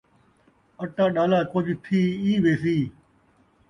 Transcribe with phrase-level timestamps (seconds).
[0.83, 2.77] اَٹا ݙالا کجھ تھی ءِی ویسی